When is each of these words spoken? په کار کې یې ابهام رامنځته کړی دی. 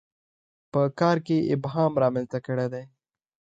په 0.71 0.81
کار 0.99 1.17
کې 1.25 1.35
یې 1.41 1.47
ابهام 1.53 1.91
رامنځته 2.03 2.39
کړی 2.45 2.67
دی. 2.73 2.83